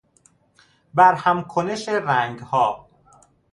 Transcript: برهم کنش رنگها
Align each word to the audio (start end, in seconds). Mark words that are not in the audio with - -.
برهم 0.93 1.43
کنش 1.47 1.89
رنگها 1.89 2.75